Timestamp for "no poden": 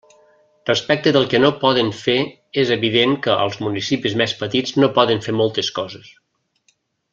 1.43-1.91, 4.83-5.25